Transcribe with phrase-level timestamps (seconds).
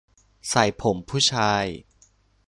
[0.49, 1.65] ใส่ผมผู้ชาย